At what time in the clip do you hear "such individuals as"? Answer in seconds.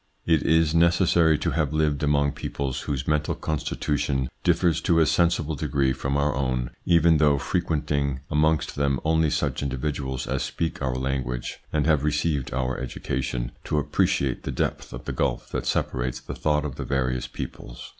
9.29-10.41